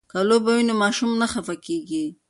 [0.09, 2.05] که لوبه وي نو ماشوم نه خفه کیږي.